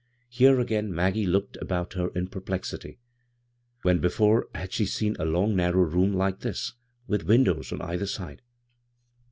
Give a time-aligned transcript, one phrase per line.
[0.29, 2.97] Here again Maggie looked about her in perplexity.
[3.83, 6.73] When be fore had she seen a long narrow room like this
[7.05, 8.41] with windows on either side